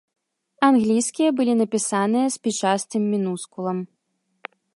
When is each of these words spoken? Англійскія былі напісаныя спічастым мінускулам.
Англійскія 0.69 1.29
былі 1.39 1.53
напісаныя 1.61 2.33
спічастым 2.37 3.03
мінускулам. 3.13 3.77